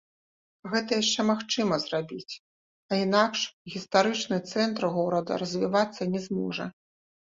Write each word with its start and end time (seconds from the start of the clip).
Гэта 0.71 0.89
яшчэ 1.01 1.25
магчыма 1.31 1.75
зрабіць, 1.85 2.33
а 2.91 3.01
інакш 3.05 3.39
гістарычны 3.77 4.43
цэнтр 4.51 4.83
горада 5.01 5.31
развівацца 5.47 6.13
не 6.15 6.29
зможа. 6.31 6.65